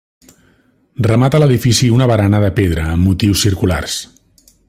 [1.07, 4.01] Remata l'edifici una barana de pedra amb motius circulars.